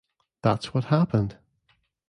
[0.41, 1.37] That's what happened.